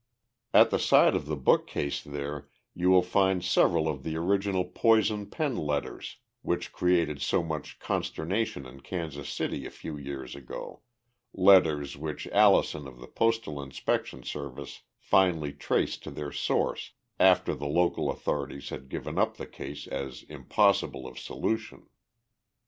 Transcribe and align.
At 0.51 0.71
the 0.71 0.79
side 0.79 1.13
of 1.13 1.27
the 1.27 1.35
bookcase 1.35 2.01
there 2.03 2.49
you 2.73 2.89
will 2.89 3.03
find 3.03 3.45
several 3.45 3.87
of 3.87 4.01
the 4.01 4.15
original 4.17 4.65
poison 4.65 5.27
pen 5.29 5.55
letters 5.55 6.17
which 6.41 6.71
created 6.73 7.21
so 7.21 7.43
much 7.43 7.77
consternation 7.77 8.65
in 8.65 8.79
Kansas 8.79 9.29
City 9.29 9.67
a 9.67 9.69
few 9.69 9.95
years 9.97 10.35
ago, 10.35 10.81
letters 11.35 11.97
which 11.97 12.25
Allison 12.29 12.87
of 12.87 12.97
the 12.99 13.05
Postal 13.05 13.61
Inspection 13.61 14.23
Service 14.23 14.81
finally 14.97 15.53
traced 15.53 16.01
to 16.01 16.09
their 16.09 16.31
source 16.31 16.93
after 17.19 17.53
the 17.53 17.67
local 17.67 18.09
authorities 18.09 18.69
had 18.69 18.89
given 18.89 19.19
up 19.19 19.37
the 19.37 19.45
case 19.45 19.85
as 19.85 20.23
impossible 20.23 21.05
of 21.05 21.19
solution. 21.19 21.85